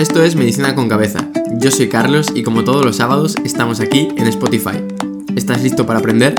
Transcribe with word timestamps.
Esto 0.00 0.22
es 0.22 0.34
Medicina 0.34 0.74
con 0.74 0.88
Cabeza. 0.88 1.28
Yo 1.58 1.70
soy 1.70 1.90
Carlos 1.90 2.28
y 2.34 2.42
como 2.42 2.64
todos 2.64 2.86
los 2.86 2.96
sábados 2.96 3.36
estamos 3.44 3.80
aquí 3.80 4.08
en 4.16 4.26
Spotify. 4.28 4.82
¿Estás 5.36 5.62
listo 5.62 5.84
para 5.84 5.98
aprender? 5.98 6.36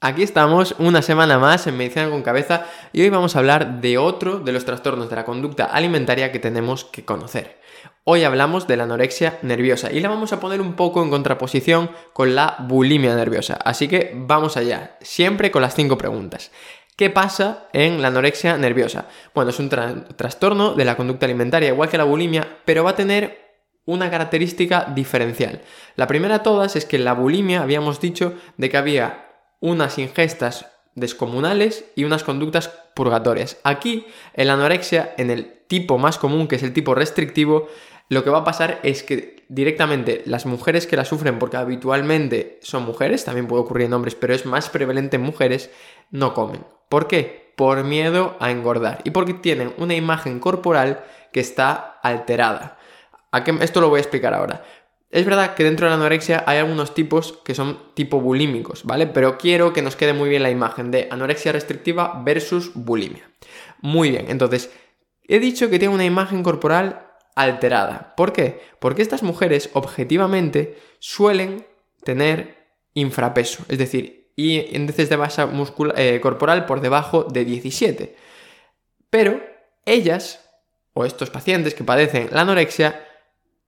Aquí 0.00 0.24
estamos 0.24 0.74
una 0.80 1.00
semana 1.00 1.38
más 1.38 1.68
en 1.68 1.76
Medicina 1.76 2.10
con 2.10 2.22
Cabeza 2.22 2.66
y 2.92 3.02
hoy 3.02 3.10
vamos 3.10 3.36
a 3.36 3.38
hablar 3.38 3.80
de 3.80 3.96
otro 3.96 4.40
de 4.40 4.50
los 4.50 4.64
trastornos 4.64 5.08
de 5.08 5.14
la 5.14 5.24
conducta 5.24 5.66
alimentaria 5.66 6.32
que 6.32 6.40
tenemos 6.40 6.84
que 6.84 7.04
conocer. 7.04 7.60
Hoy 8.02 8.24
hablamos 8.24 8.66
de 8.66 8.76
la 8.76 8.82
anorexia 8.82 9.38
nerviosa 9.42 9.92
y 9.92 10.00
la 10.00 10.08
vamos 10.08 10.32
a 10.32 10.40
poner 10.40 10.60
un 10.60 10.74
poco 10.74 11.00
en 11.04 11.10
contraposición 11.10 11.92
con 12.12 12.34
la 12.34 12.56
bulimia 12.58 13.14
nerviosa. 13.14 13.54
Así 13.64 13.86
que 13.86 14.12
vamos 14.16 14.56
allá, 14.56 14.96
siempre 15.00 15.52
con 15.52 15.62
las 15.62 15.76
cinco 15.76 15.96
preguntas. 15.96 16.50
¿Qué 17.02 17.10
pasa 17.10 17.66
en 17.72 18.00
la 18.00 18.06
anorexia 18.06 18.56
nerviosa? 18.56 19.08
Bueno, 19.34 19.50
es 19.50 19.58
un 19.58 19.68
trastorno 19.68 20.74
de 20.74 20.84
la 20.84 20.96
conducta 20.96 21.26
alimentaria, 21.26 21.70
igual 21.70 21.88
que 21.88 21.98
la 21.98 22.04
bulimia, 22.04 22.46
pero 22.64 22.84
va 22.84 22.90
a 22.90 22.94
tener 22.94 23.40
una 23.86 24.08
característica 24.08 24.84
diferencial. 24.94 25.62
La 25.96 26.06
primera 26.06 26.38
de 26.38 26.44
todas 26.44 26.76
es 26.76 26.84
que 26.84 26.98
en 26.98 27.04
la 27.04 27.14
bulimia 27.14 27.62
habíamos 27.62 28.00
dicho 28.00 28.34
de 28.56 28.68
que 28.70 28.76
había 28.76 29.32
unas 29.58 29.98
ingestas 29.98 30.66
descomunales 30.94 31.86
y 31.96 32.04
unas 32.04 32.22
conductas 32.22 32.68
purgatorias. 32.94 33.58
Aquí, 33.64 34.06
en 34.34 34.46
la 34.46 34.52
anorexia, 34.52 35.12
en 35.18 35.32
el 35.32 35.64
tipo 35.66 35.98
más 35.98 36.18
común, 36.18 36.46
que 36.46 36.54
es 36.54 36.62
el 36.62 36.72
tipo 36.72 36.94
restrictivo, 36.94 37.66
lo 38.10 38.22
que 38.22 38.30
va 38.30 38.38
a 38.38 38.44
pasar 38.44 38.78
es 38.84 39.02
que 39.02 39.44
directamente 39.48 40.22
las 40.26 40.46
mujeres 40.46 40.86
que 40.86 40.96
la 40.96 41.04
sufren, 41.04 41.38
porque 41.38 41.56
habitualmente 41.56 42.60
son 42.62 42.84
mujeres, 42.84 43.24
también 43.24 43.48
puede 43.48 43.62
ocurrir 43.62 43.86
en 43.86 43.94
hombres, 43.94 44.14
pero 44.14 44.34
es 44.34 44.46
más 44.46 44.68
prevalente 44.68 45.16
en 45.16 45.22
mujeres, 45.22 45.70
no 46.10 46.32
comen. 46.34 46.64
¿Por 46.92 47.08
qué? 47.08 47.54
Por 47.56 47.84
miedo 47.84 48.36
a 48.38 48.50
engordar 48.50 49.00
y 49.04 49.12
porque 49.12 49.32
tienen 49.32 49.72
una 49.78 49.94
imagen 49.94 50.38
corporal 50.38 51.02
que 51.32 51.40
está 51.40 51.98
alterada. 52.02 52.76
Esto 53.62 53.80
lo 53.80 53.88
voy 53.88 53.96
a 53.96 54.02
explicar 54.02 54.34
ahora. 54.34 54.62
Es 55.10 55.24
verdad 55.24 55.54
que 55.54 55.64
dentro 55.64 55.86
de 55.86 55.90
la 55.90 55.96
anorexia 55.96 56.44
hay 56.46 56.58
algunos 56.58 56.92
tipos 56.92 57.38
que 57.46 57.54
son 57.54 57.78
tipo 57.94 58.20
bulímicos, 58.20 58.84
¿vale? 58.84 59.06
Pero 59.06 59.38
quiero 59.38 59.72
que 59.72 59.80
nos 59.80 59.96
quede 59.96 60.12
muy 60.12 60.28
bien 60.28 60.42
la 60.42 60.50
imagen 60.50 60.90
de 60.90 61.08
anorexia 61.10 61.52
restrictiva 61.52 62.20
versus 62.26 62.72
bulimia. 62.74 63.26
Muy 63.80 64.10
bien, 64.10 64.26
entonces, 64.28 64.70
he 65.26 65.38
dicho 65.38 65.70
que 65.70 65.78
tiene 65.78 65.94
una 65.94 66.04
imagen 66.04 66.42
corporal 66.42 67.06
alterada. 67.34 68.12
¿Por 68.18 68.34
qué? 68.34 68.60
Porque 68.80 69.00
estas 69.00 69.22
mujeres 69.22 69.70
objetivamente 69.72 70.78
suelen 70.98 71.66
tener 72.04 72.66
infrapeso, 72.92 73.64
es 73.70 73.78
decir, 73.78 74.21
y 74.36 74.74
índices 74.74 75.08
de 75.08 75.16
masa 75.16 75.48
eh, 75.96 76.20
corporal 76.20 76.66
por 76.66 76.80
debajo 76.80 77.24
de 77.24 77.44
17. 77.44 78.16
Pero 79.10 79.40
ellas, 79.84 80.48
o 80.94 81.04
estos 81.04 81.30
pacientes 81.30 81.74
que 81.74 81.84
padecen 81.84 82.28
la 82.32 82.42
anorexia, 82.42 83.06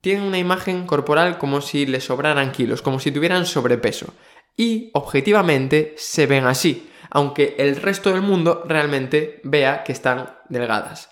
tienen 0.00 0.24
una 0.24 0.38
imagen 0.38 0.86
corporal 0.86 1.38
como 1.38 1.60
si 1.60 1.86
les 1.86 2.04
sobraran 2.04 2.52
kilos, 2.52 2.82
como 2.82 3.00
si 3.00 3.10
tuvieran 3.10 3.46
sobrepeso. 3.46 4.12
Y 4.56 4.90
objetivamente 4.94 5.94
se 5.96 6.26
ven 6.26 6.46
así, 6.46 6.90
aunque 7.10 7.56
el 7.58 7.76
resto 7.76 8.12
del 8.12 8.22
mundo 8.22 8.64
realmente 8.66 9.40
vea 9.44 9.82
que 9.82 9.92
están 9.92 10.38
delgadas. 10.48 11.10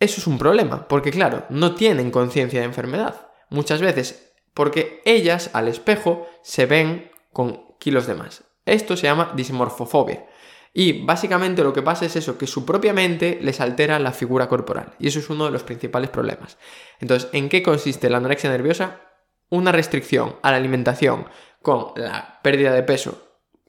Eso 0.00 0.20
es 0.20 0.26
un 0.26 0.38
problema, 0.38 0.86
porque 0.86 1.10
claro, 1.10 1.44
no 1.48 1.74
tienen 1.74 2.10
conciencia 2.10 2.60
de 2.60 2.66
enfermedad. 2.66 3.28
Muchas 3.50 3.80
veces, 3.80 4.32
porque 4.54 5.00
ellas 5.04 5.50
al 5.52 5.68
espejo 5.68 6.28
se 6.42 6.66
ven 6.66 7.10
con 7.32 7.76
kilos 7.78 8.06
de 8.06 8.14
más. 8.14 8.47
Esto 8.72 8.96
se 8.96 9.06
llama 9.06 9.32
dismorfofobia. 9.34 10.24
Y 10.72 11.04
básicamente 11.04 11.64
lo 11.64 11.72
que 11.72 11.82
pasa 11.82 12.04
es 12.04 12.16
eso, 12.16 12.38
que 12.38 12.46
su 12.46 12.64
propia 12.64 12.92
mente 12.92 13.38
les 13.42 13.60
altera 13.60 13.98
la 13.98 14.12
figura 14.12 14.48
corporal. 14.48 14.92
Y 14.98 15.08
eso 15.08 15.18
es 15.18 15.30
uno 15.30 15.46
de 15.46 15.50
los 15.50 15.62
principales 15.62 16.10
problemas. 16.10 16.58
Entonces, 17.00 17.28
¿en 17.32 17.48
qué 17.48 17.62
consiste 17.62 18.10
la 18.10 18.18
anorexia 18.18 18.50
nerviosa? 18.50 19.00
Una 19.48 19.72
restricción 19.72 20.36
a 20.42 20.50
la 20.50 20.58
alimentación 20.58 21.26
con 21.62 21.92
la 21.96 22.40
pérdida 22.42 22.72
de 22.72 22.82
peso 22.82 23.22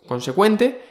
consecuente 0.07 0.81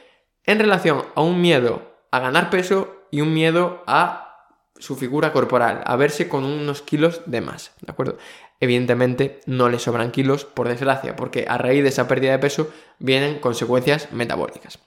en 0.45 0.59
relación 0.59 1.03
a 1.15 1.21
un 1.21 1.39
miedo 1.41 1.89
a 2.11 2.19
ganar 2.19 2.49
peso 2.49 3.05
y 3.11 3.21
un 3.21 3.33
miedo 3.33 3.83
a 3.87 4.47
su 4.77 4.95
figura 4.95 5.31
corporal, 5.31 5.83
a 5.85 5.95
verse 5.95 6.29
con 6.29 6.45
unos 6.45 6.81
kilos 6.81 7.21
de 7.25 7.41
más, 7.41 7.73
¿de 7.81 7.91
acuerdo? 7.91 8.17
Evidentemente 8.59 9.41
no 9.45 9.69
le 9.69 9.79
sobran 9.79 10.11
kilos, 10.11 10.45
por 10.45 10.67
desgracia, 10.67 11.15
porque 11.15 11.45
a 11.47 11.57
raíz 11.57 11.83
de 11.83 11.89
esa 11.89 12.07
pérdida 12.07 12.31
de 12.31 12.39
peso 12.39 12.69
vienen 12.99 13.39
consecuencias 13.39 14.11
metabólicas. 14.11 14.79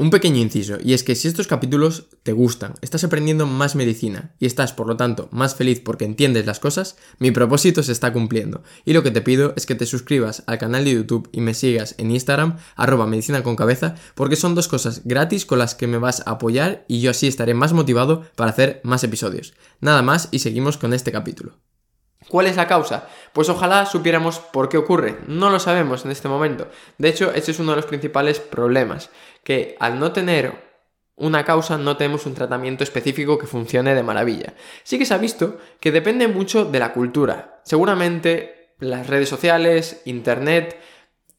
Un 0.00 0.08
pequeño 0.08 0.38
inciso, 0.38 0.78
y 0.82 0.94
es 0.94 1.04
que 1.04 1.14
si 1.14 1.28
estos 1.28 1.46
capítulos 1.46 2.06
te 2.22 2.32
gustan, 2.32 2.72
estás 2.80 3.04
aprendiendo 3.04 3.44
más 3.44 3.76
medicina 3.76 4.34
y 4.38 4.46
estás, 4.46 4.72
por 4.72 4.86
lo 4.86 4.96
tanto, 4.96 5.28
más 5.30 5.56
feliz 5.56 5.80
porque 5.80 6.06
entiendes 6.06 6.46
las 6.46 6.58
cosas, 6.58 6.96
mi 7.18 7.32
propósito 7.32 7.82
se 7.82 7.92
está 7.92 8.10
cumpliendo. 8.10 8.62
Y 8.86 8.94
lo 8.94 9.02
que 9.02 9.10
te 9.10 9.20
pido 9.20 9.52
es 9.56 9.66
que 9.66 9.74
te 9.74 9.84
suscribas 9.84 10.42
al 10.46 10.56
canal 10.56 10.86
de 10.86 10.92
YouTube 10.92 11.28
y 11.32 11.42
me 11.42 11.52
sigas 11.52 11.96
en 11.98 12.12
Instagram, 12.12 12.56
arroba 12.76 13.06
medicina 13.06 13.42
con 13.42 13.56
cabeza, 13.56 13.94
porque 14.14 14.36
son 14.36 14.54
dos 14.54 14.68
cosas 14.68 15.02
gratis 15.04 15.44
con 15.44 15.58
las 15.58 15.74
que 15.74 15.86
me 15.86 15.98
vas 15.98 16.22
a 16.24 16.30
apoyar 16.30 16.86
y 16.88 17.02
yo 17.02 17.10
así 17.10 17.26
estaré 17.26 17.52
más 17.52 17.74
motivado 17.74 18.24
para 18.36 18.52
hacer 18.52 18.80
más 18.84 19.04
episodios. 19.04 19.52
Nada 19.80 20.00
más 20.00 20.28
y 20.30 20.38
seguimos 20.38 20.78
con 20.78 20.94
este 20.94 21.12
capítulo. 21.12 21.58
¿Cuál 22.28 22.46
es 22.46 22.56
la 22.56 22.66
causa? 22.66 23.08
Pues 23.32 23.48
ojalá 23.48 23.86
supiéramos 23.86 24.38
por 24.38 24.68
qué 24.68 24.76
ocurre. 24.76 25.18
No 25.26 25.50
lo 25.50 25.58
sabemos 25.58 26.04
en 26.04 26.10
este 26.10 26.28
momento. 26.28 26.68
De 26.98 27.08
hecho, 27.08 27.32
ese 27.32 27.50
es 27.50 27.58
uno 27.58 27.72
de 27.72 27.76
los 27.76 27.86
principales 27.86 28.40
problemas, 28.40 29.10
que 29.42 29.76
al 29.80 29.98
no 29.98 30.12
tener 30.12 30.70
una 31.16 31.44
causa 31.44 31.76
no 31.76 31.96
tenemos 31.96 32.26
un 32.26 32.34
tratamiento 32.34 32.82
específico 32.82 33.38
que 33.38 33.46
funcione 33.46 33.94
de 33.94 34.02
maravilla. 34.02 34.54
Sí 34.84 34.98
que 34.98 35.04
se 35.04 35.14
ha 35.14 35.18
visto 35.18 35.58
que 35.78 35.92
depende 35.92 36.28
mucho 36.28 36.64
de 36.64 36.78
la 36.78 36.92
cultura. 36.92 37.60
Seguramente 37.64 38.74
las 38.78 39.06
redes 39.06 39.28
sociales, 39.28 40.00
internet, 40.06 40.78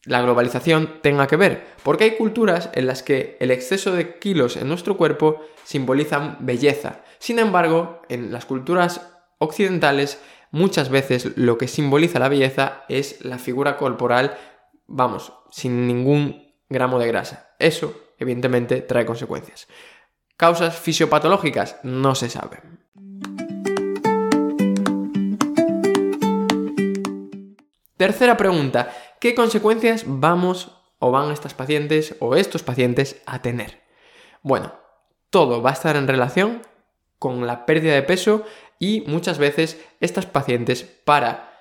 la 0.06 0.22
globalización 0.22 1.00
tenga 1.02 1.28
que 1.28 1.36
ver, 1.36 1.66
porque 1.84 2.06
hay 2.06 2.12
culturas 2.12 2.70
en 2.74 2.88
las 2.88 3.04
que 3.04 3.38
el 3.40 3.52
exceso 3.52 3.92
de 3.92 4.18
kilos 4.20 4.58
en 4.58 4.68
nuestro 4.68 4.98
cuerpo 4.98 5.44
simbolizan 5.64 6.38
belleza. 6.40 7.02
Sin 7.20 7.40
embargo, 7.40 8.02
en 8.10 8.32
las 8.32 8.46
culturas 8.46 9.02
occidentales 9.40 10.20
muchas 10.52 10.90
veces 10.90 11.38
lo 11.38 11.58
que 11.58 11.68
simboliza 11.68 12.20
la 12.20 12.30
belleza 12.30 12.84
es 12.90 13.24
la 13.26 13.40
figura 13.40 13.78
corporal, 13.78 14.38
vamos, 14.86 15.34
sin 15.50 15.88
ningún 15.88 16.54
gramo 16.70 17.00
de 17.00 17.08
grasa. 17.08 17.56
Eso, 17.58 17.94
evidentemente, 18.18 18.82
trae 18.82 19.06
consecuencias. 19.06 19.68
¿Causas 20.38 20.78
fisiopatológicas? 20.78 21.78
No 21.84 22.16
se 22.16 22.30
sabe. 22.30 22.62
Tercera 27.98 28.36
pregunta, 28.36 28.92
¿qué 29.20 29.36
consecuencias 29.36 30.04
vamos 30.08 30.72
o 30.98 31.12
van 31.12 31.32
estas 31.32 31.54
pacientes 31.54 32.16
o 32.20 32.36
estos 32.36 32.64
pacientes 32.64 33.22
a 33.28 33.44
tener? 33.44 33.82
Bueno, 34.42 34.74
todo 35.30 35.62
va 35.62 35.70
a 35.70 35.74
estar 35.74 35.96
en 35.96 36.08
relación 36.08 36.64
con 37.20 37.46
la 37.46 37.68
pérdida 37.68 37.94
de 37.94 38.02
peso 38.02 38.44
y 38.82 39.04
muchas 39.06 39.38
veces 39.38 39.80
estas 40.00 40.26
pacientes 40.26 40.84
para 41.06 41.54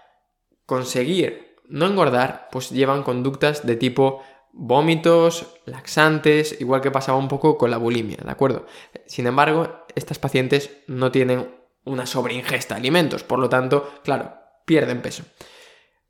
conseguir 0.65 1.55
no 1.69 1.87
engordar 1.87 2.49
pues 2.51 2.71
llevan 2.71 3.03
conductas 3.03 3.65
de 3.67 3.77
tipo 3.77 4.23
vómitos, 4.53 5.47
laxantes, 5.67 6.61
igual 6.61 6.81
que 6.81 6.91
pasaba 6.91 7.19
un 7.19 7.29
poco 7.29 7.59
con 7.59 7.71
la 7.71 7.77
bulimia, 7.77 8.17
¿de 8.25 8.31
acuerdo? 8.31 8.67
Sin 9.07 9.27
embargo, 9.27 9.85
estas 9.95 10.19
pacientes 10.19 10.71
no 10.89 11.13
tienen 11.13 11.55
una 11.85 12.07
sobreingesta 12.07 12.75
de 12.75 12.81
alimentos, 12.81 13.23
por 13.23 13.39
lo 13.39 13.51
tanto, 13.51 14.01
claro, 14.03 14.35
pierden 14.65 15.03
peso. 15.03 15.23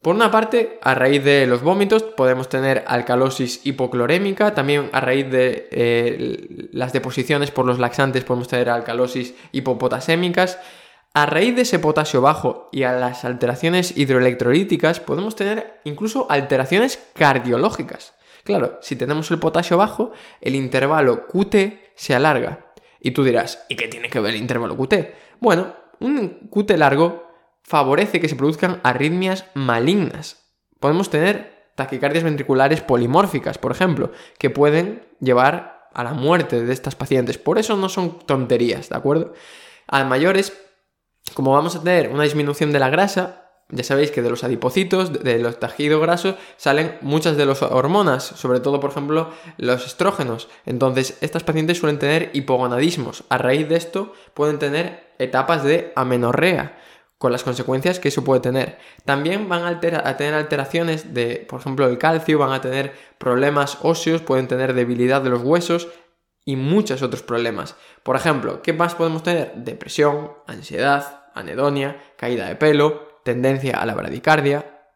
Por 0.00 0.14
una 0.14 0.30
parte, 0.30 0.78
a 0.80 0.94
raíz 0.94 1.22
de 1.24 1.46
los 1.46 1.60
vómitos 1.60 2.04
podemos 2.04 2.48
tener 2.48 2.84
alcalosis 2.86 3.66
hipoclorémica, 3.66 4.54
también 4.54 4.88
a 4.92 5.00
raíz 5.00 5.28
de 5.30 5.68
eh, 5.72 6.68
las 6.72 6.92
deposiciones 6.94 7.50
por 7.50 7.66
los 7.66 7.78
laxantes 7.78 8.24
podemos 8.24 8.48
tener 8.48 8.70
alcalosis 8.70 9.34
hipopotasémicas. 9.52 10.58
A 11.12 11.26
raíz 11.26 11.56
de 11.56 11.62
ese 11.62 11.80
potasio 11.80 12.20
bajo 12.20 12.68
y 12.70 12.84
a 12.84 12.92
las 12.92 13.24
alteraciones 13.24 13.96
hidroelectrolíticas 13.96 15.00
podemos 15.00 15.34
tener 15.34 15.80
incluso 15.82 16.26
alteraciones 16.30 17.02
cardiológicas. 17.14 18.14
Claro, 18.44 18.78
si 18.80 18.94
tenemos 18.94 19.30
el 19.32 19.40
potasio 19.40 19.76
bajo, 19.76 20.12
el 20.40 20.54
intervalo 20.54 21.26
QT 21.26 21.56
se 21.96 22.14
alarga. 22.14 22.72
Y 23.00 23.10
tú 23.10 23.24
dirás, 23.24 23.64
¿y 23.68 23.74
qué 23.74 23.88
tiene 23.88 24.08
que 24.08 24.20
ver 24.20 24.34
el 24.34 24.40
intervalo 24.40 24.76
QT? 24.76 24.94
Bueno, 25.40 25.74
un 25.98 26.48
QT 26.48 26.70
largo 26.76 27.26
favorece 27.62 28.20
que 28.20 28.28
se 28.28 28.36
produzcan 28.36 28.80
arritmias 28.84 29.46
malignas. 29.54 30.44
Podemos 30.78 31.10
tener 31.10 31.72
taquicardias 31.74 32.24
ventriculares 32.24 32.82
polimórficas, 32.82 33.58
por 33.58 33.72
ejemplo, 33.72 34.12
que 34.38 34.50
pueden 34.50 35.02
llevar 35.20 35.88
a 35.92 36.04
la 36.04 36.14
muerte 36.14 36.64
de 36.64 36.72
estas 36.72 36.94
pacientes. 36.94 37.36
Por 37.36 37.58
eso 37.58 37.76
no 37.76 37.88
son 37.88 38.20
tonterías, 38.20 38.90
¿de 38.90 38.96
acuerdo? 38.96 39.34
A 39.88 40.04
mayores, 40.04 40.52
como 41.34 41.52
vamos 41.52 41.76
a 41.76 41.82
tener 41.82 42.10
una 42.10 42.24
disminución 42.24 42.72
de 42.72 42.78
la 42.78 42.90
grasa, 42.90 43.50
ya 43.72 43.84
sabéis 43.84 44.10
que 44.10 44.22
de 44.22 44.30
los 44.30 44.42
adipocitos, 44.42 45.12
de 45.12 45.38
los 45.38 45.60
tejidos 45.60 46.00
grasos, 46.00 46.34
salen 46.56 46.96
muchas 47.02 47.36
de 47.36 47.46
las 47.46 47.62
hormonas, 47.62 48.24
sobre 48.24 48.60
todo, 48.60 48.80
por 48.80 48.90
ejemplo, 48.90 49.30
los 49.58 49.86
estrógenos. 49.86 50.48
Entonces, 50.66 51.16
estas 51.20 51.44
pacientes 51.44 51.78
suelen 51.78 51.98
tener 51.98 52.30
hipogonadismos. 52.32 53.24
A 53.28 53.38
raíz 53.38 53.68
de 53.68 53.76
esto, 53.76 54.12
pueden 54.34 54.58
tener 54.58 55.12
etapas 55.18 55.62
de 55.62 55.92
amenorrea, 55.94 56.76
con 57.20 57.32
las 57.32 57.44
consecuencias 57.44 58.00
que 58.00 58.08
eso 58.08 58.24
puede 58.24 58.40
tener. 58.40 58.78
También 59.04 59.46
van 59.46 59.64
a, 59.64 59.68
a, 60.08 60.16
tener 60.16 60.34
alteraciones 60.34 61.12
de, 61.12 61.44
por 61.46 61.60
ejemplo, 61.60 61.86
el 61.86 61.98
calcio, 61.98 62.38
van 62.38 62.52
a 62.52 62.62
tener 62.62 62.94
problemas 63.18 63.76
óseos, 63.82 64.22
pueden 64.22 64.48
tener 64.48 64.72
debilidad 64.72 65.20
de 65.20 65.28
los 65.28 65.42
huesos 65.42 65.88
y 66.46 66.56
muchos 66.56 67.02
otros 67.02 67.22
problemas. 67.22 67.76
Por 68.02 68.16
ejemplo, 68.16 68.62
¿qué 68.62 68.72
más 68.72 68.94
podemos 68.94 69.22
tener? 69.22 69.52
Depresión, 69.54 70.32
ansiedad, 70.46 71.19
anedonia, 71.34 72.00
caída 72.16 72.46
de 72.46 72.56
pelo, 72.56 73.20
tendencia 73.24 73.78
a 73.80 73.86
la 73.86 73.94
bradicardia. 73.94 74.88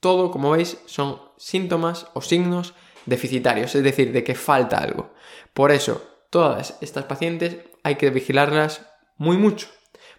Todo, 0.00 0.30
como 0.30 0.50
veis, 0.50 0.78
son 0.86 1.20
síntomas 1.36 2.06
o 2.14 2.22
signos 2.22 2.74
deficitarios, 3.06 3.74
es 3.74 3.82
decir, 3.82 4.12
de 4.12 4.24
que 4.24 4.34
falta 4.34 4.78
algo. 4.78 5.12
Por 5.54 5.72
eso, 5.72 6.02
todas 6.30 6.76
estas 6.80 7.04
pacientes 7.04 7.58
hay 7.82 7.96
que 7.96 8.10
vigilarlas 8.10 8.86
muy 9.16 9.36
mucho, 9.36 9.68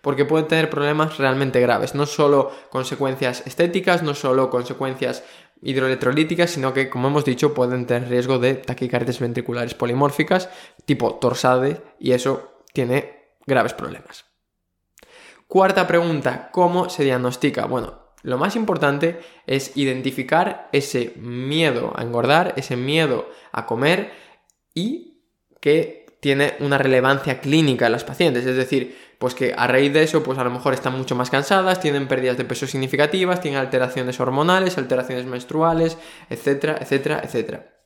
porque 0.01 0.25
pueden 0.25 0.47
tener 0.47 0.69
problemas 0.69 1.17
realmente 1.17 1.61
graves, 1.61 1.95
no 1.95 2.05
solo 2.05 2.51
consecuencias 2.69 3.45
estéticas, 3.45 4.03
no 4.03 4.15
solo 4.15 4.49
consecuencias 4.49 5.23
hidroelectrolíticas, 5.61 6.51
sino 6.51 6.73
que, 6.73 6.89
como 6.89 7.09
hemos 7.09 7.25
dicho, 7.25 7.53
pueden 7.53 7.85
tener 7.85 8.09
riesgo 8.09 8.39
de 8.39 8.55
taquicardias 8.55 9.19
ventriculares 9.19 9.73
polimórficas 9.73 10.49
tipo 10.85 11.15
torsade 11.15 11.81
y 11.99 12.11
eso 12.13 12.63
tiene 12.73 13.35
graves 13.45 13.73
problemas. 13.73 14.28
Cuarta 15.49 15.87
pregunta, 15.87 16.49
¿cómo 16.51 16.89
se 16.89 17.03
diagnostica? 17.03 17.65
Bueno, 17.65 18.11
lo 18.21 18.37
más 18.37 18.55
importante 18.55 19.19
es 19.47 19.75
identificar 19.75 20.69
ese 20.73 21.13
miedo 21.15 21.91
a 21.95 22.03
engordar, 22.03 22.53
ese 22.55 22.75
miedo 22.75 23.27
a 23.51 23.65
comer 23.65 24.11
y 24.75 25.23
que 25.59 26.05
tiene 26.21 26.53
una 26.59 26.77
relevancia 26.77 27.41
clínica 27.41 27.87
en 27.87 27.93
las 27.93 28.03
pacientes, 28.03 28.45
es 28.45 28.57
decir, 28.57 28.95
pues 29.17 29.33
que 29.33 29.55
a 29.57 29.65
raíz 29.65 29.91
de 29.91 30.03
eso, 30.03 30.21
pues 30.21 30.37
a 30.37 30.43
lo 30.43 30.51
mejor 30.51 30.75
están 30.75 30.95
mucho 30.95 31.15
más 31.15 31.31
cansadas, 31.31 31.79
tienen 31.79 32.07
pérdidas 32.07 32.37
de 32.37 32.45
peso 32.45 32.67
significativas, 32.67 33.41
tienen 33.41 33.59
alteraciones 33.59 34.19
hormonales, 34.19 34.77
alteraciones 34.77 35.25
menstruales, 35.25 35.97
etcétera, 36.29 36.77
etcétera, 36.79 37.21
etcétera. 37.23 37.78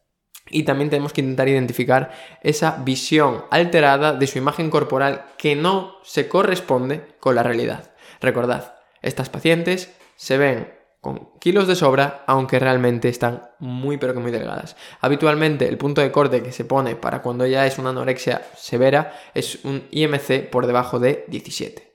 Y 0.50 0.64
también 0.64 0.90
tenemos 0.90 1.14
que 1.14 1.22
intentar 1.22 1.48
identificar 1.48 2.12
esa 2.42 2.82
visión 2.84 3.46
alterada 3.50 4.14
de 4.14 4.28
su 4.28 4.38
imagen 4.38 4.70
corporal 4.70 5.26
que 5.38 5.56
no 5.56 5.96
se 6.04 6.28
corresponde 6.28 7.16
con 7.20 7.36
la 7.36 7.44
realidad. 7.44 7.92
Recordad, 8.20 8.76
estas 9.02 9.30
pacientes 9.30 9.94
se 10.16 10.38
ven 10.38 10.74
con 11.04 11.32
kilos 11.40 11.68
de 11.68 11.76
sobra, 11.76 12.24
aunque 12.28 12.60
realmente 12.60 13.10
están 13.10 13.50
muy 13.60 13.98
pero 13.98 14.14
que 14.14 14.22
muy 14.22 14.32
delgadas. 14.32 14.78
Habitualmente 15.02 15.68
el 15.68 15.78
punto 15.78 16.00
de 16.00 16.14
corte 16.14 16.42
que 16.42 16.54
se 16.54 16.64
pone 16.64 16.96
para 16.96 17.22
cuando 17.22 17.46
ya 17.46 17.68
es 17.68 17.78
una 17.78 17.90
anorexia 17.90 18.42
severa 18.56 19.14
es 19.34 19.66
un 19.66 19.84
IMC 19.92 20.50
por 20.50 20.66
debajo 20.66 21.00
de 21.00 21.26
17. 21.28 21.94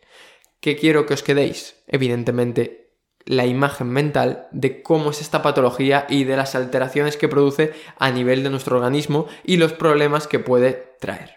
¿Qué 0.60 0.76
quiero 0.76 1.06
que 1.06 1.14
os 1.14 1.22
quedéis? 1.22 1.76
Evidentemente 1.86 2.87
la 3.28 3.44
imagen 3.44 3.90
mental 3.90 4.48
de 4.52 4.82
cómo 4.82 5.10
es 5.10 5.20
esta 5.20 5.42
patología 5.42 6.06
y 6.08 6.24
de 6.24 6.34
las 6.34 6.54
alteraciones 6.54 7.18
que 7.18 7.28
produce 7.28 7.74
a 7.98 8.10
nivel 8.10 8.42
de 8.42 8.48
nuestro 8.48 8.76
organismo 8.76 9.26
y 9.44 9.58
los 9.58 9.74
problemas 9.74 10.26
que 10.26 10.38
puede 10.38 10.96
traer. 10.98 11.36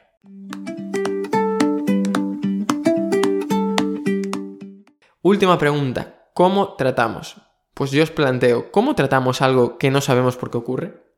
Última 5.21 5.57
pregunta, 5.57 6.29
¿cómo 6.33 6.75
tratamos? 6.75 7.35
Pues 7.73 7.91
yo 7.91 8.03
os 8.03 8.11
planteo, 8.11 8.71
¿cómo 8.71 8.95
tratamos 8.95 9.41
algo 9.41 9.77
que 9.77 9.91
no 9.91 9.99
sabemos 9.99 10.38
por 10.38 10.49
qué 10.49 10.57
ocurre? 10.57 11.10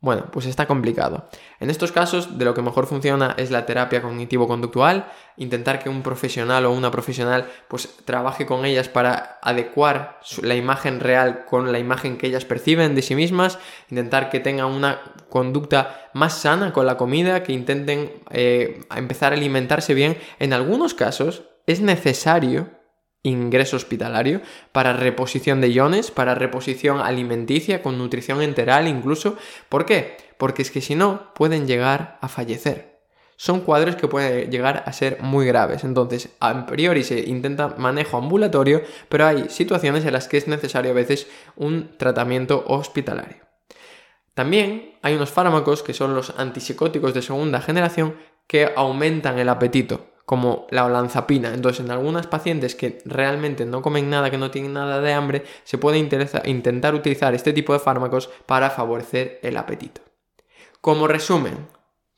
Bueno, 0.00 0.26
pues 0.30 0.44
está 0.44 0.66
complicado. 0.66 1.28
En 1.58 1.70
estos 1.70 1.90
casos, 1.90 2.38
de 2.38 2.44
lo 2.44 2.52
que 2.52 2.60
mejor 2.60 2.86
funciona 2.86 3.34
es 3.38 3.50
la 3.50 3.64
terapia 3.64 4.02
cognitivo-conductual, 4.02 5.06
intentar 5.38 5.82
que 5.82 5.88
un 5.88 6.02
profesional 6.02 6.66
o 6.66 6.72
una 6.72 6.90
profesional 6.90 7.46
pues 7.66 7.96
trabaje 8.04 8.44
con 8.44 8.66
ellas 8.66 8.90
para 8.90 9.38
adecuar 9.42 10.20
la 10.42 10.54
imagen 10.54 11.00
real 11.00 11.46
con 11.46 11.72
la 11.72 11.78
imagen 11.78 12.18
que 12.18 12.26
ellas 12.26 12.44
perciben 12.44 12.94
de 12.94 13.00
sí 13.00 13.14
mismas, 13.14 13.58
intentar 13.90 14.28
que 14.28 14.38
tengan 14.38 14.66
una 14.66 15.00
conducta 15.30 16.10
más 16.12 16.34
sana 16.34 16.74
con 16.74 16.84
la 16.84 16.98
comida, 16.98 17.42
que 17.42 17.54
intenten 17.54 18.22
eh, 18.30 18.82
empezar 18.94 19.32
a 19.32 19.36
alimentarse 19.36 19.94
bien. 19.94 20.18
En 20.38 20.52
algunos 20.52 20.92
casos 20.92 21.44
es 21.66 21.80
necesario 21.80 22.75
ingreso 23.26 23.76
hospitalario, 23.76 24.40
para 24.72 24.92
reposición 24.92 25.60
de 25.60 25.70
iones, 25.70 26.10
para 26.10 26.34
reposición 26.34 27.00
alimenticia, 27.00 27.82
con 27.82 27.98
nutrición 27.98 28.42
enteral 28.42 28.88
incluso. 28.88 29.36
¿Por 29.68 29.84
qué? 29.84 30.16
Porque 30.38 30.62
es 30.62 30.70
que 30.70 30.80
si 30.80 30.94
no, 30.94 31.34
pueden 31.34 31.66
llegar 31.66 32.18
a 32.20 32.28
fallecer. 32.28 32.96
Son 33.36 33.60
cuadros 33.60 33.96
que 33.96 34.08
pueden 34.08 34.50
llegar 34.50 34.82
a 34.86 34.92
ser 34.92 35.20
muy 35.20 35.44
graves. 35.44 35.84
Entonces, 35.84 36.30
a 36.40 36.64
priori 36.64 37.04
se 37.04 37.20
intenta 37.20 37.74
manejo 37.76 38.16
ambulatorio, 38.16 38.82
pero 39.10 39.26
hay 39.26 39.50
situaciones 39.50 40.06
en 40.06 40.14
las 40.14 40.26
que 40.26 40.38
es 40.38 40.48
necesario 40.48 40.92
a 40.92 40.94
veces 40.94 41.26
un 41.54 41.98
tratamiento 41.98 42.64
hospitalario. 42.66 43.44
También 44.32 44.96
hay 45.02 45.14
unos 45.14 45.30
fármacos 45.30 45.82
que 45.82 45.94
son 45.94 46.14
los 46.14 46.32
antipsicóticos 46.38 47.12
de 47.12 47.22
segunda 47.22 47.60
generación 47.60 48.16
que 48.46 48.70
aumentan 48.74 49.38
el 49.38 49.48
apetito 49.48 50.15
como 50.26 50.66
la 50.70 50.84
olanzapina. 50.84 51.54
Entonces, 51.54 51.84
en 51.84 51.90
algunas 51.90 52.26
pacientes 52.26 52.74
que 52.74 52.98
realmente 53.06 53.64
no 53.64 53.80
comen 53.80 54.10
nada, 54.10 54.30
que 54.30 54.36
no 54.36 54.50
tienen 54.50 54.74
nada 54.74 55.00
de 55.00 55.12
hambre, 55.12 55.44
se 55.64 55.78
puede 55.78 55.98
intentar 55.98 56.94
utilizar 56.94 57.32
este 57.34 57.52
tipo 57.52 57.72
de 57.72 57.78
fármacos 57.78 58.28
para 58.44 58.68
favorecer 58.68 59.38
el 59.42 59.56
apetito. 59.56 60.02
Como 60.80 61.06
resumen, 61.06 61.68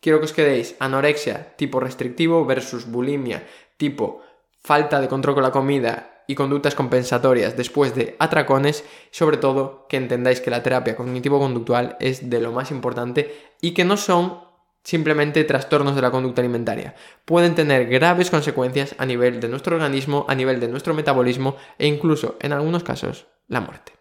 quiero 0.00 0.18
que 0.18 0.24
os 0.24 0.32
quedéis 0.32 0.74
anorexia 0.80 1.54
tipo 1.56 1.80
restrictivo 1.80 2.44
versus 2.44 2.90
bulimia 2.90 3.46
tipo 3.76 4.22
falta 4.60 5.00
de 5.00 5.08
control 5.08 5.34
con 5.34 5.44
la 5.44 5.52
comida 5.52 6.24
y 6.26 6.34
conductas 6.34 6.74
compensatorias 6.74 7.56
después 7.56 7.94
de 7.94 8.16
atracones, 8.18 8.84
sobre 9.10 9.36
todo 9.38 9.86
que 9.88 9.96
entendáis 9.96 10.40
que 10.40 10.50
la 10.50 10.62
terapia 10.62 10.96
cognitivo-conductual 10.96 11.96
es 12.00 12.28
de 12.28 12.40
lo 12.40 12.52
más 12.52 12.70
importante 12.70 13.34
y 13.60 13.72
que 13.72 13.84
no 13.84 13.96
son 13.96 14.47
simplemente 14.88 15.44
trastornos 15.44 15.94
de 15.94 16.00
la 16.00 16.10
conducta 16.10 16.40
alimentaria. 16.40 16.94
Pueden 17.26 17.54
tener 17.54 17.88
graves 17.88 18.30
consecuencias 18.30 18.94
a 18.96 19.04
nivel 19.04 19.38
de 19.38 19.46
nuestro 19.46 19.76
organismo, 19.76 20.24
a 20.30 20.34
nivel 20.34 20.60
de 20.60 20.68
nuestro 20.68 20.94
metabolismo 20.94 21.56
e 21.78 21.86
incluso, 21.86 22.38
en 22.40 22.54
algunos 22.54 22.84
casos, 22.84 23.26
la 23.48 23.60
muerte. 23.60 23.92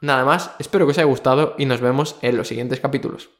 Nada 0.00 0.24
más, 0.24 0.56
espero 0.58 0.86
que 0.86 0.90
os 0.90 0.98
haya 0.98 1.06
gustado 1.06 1.54
y 1.56 1.66
nos 1.66 1.80
vemos 1.80 2.16
en 2.20 2.36
los 2.36 2.48
siguientes 2.48 2.80
capítulos. 2.80 3.30